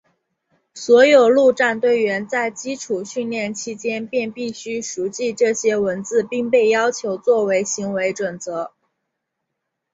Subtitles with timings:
[0.73, 8.71] 所有陆战队员在基础训练期间便必须熟记这些文字并被要求作为行为准则。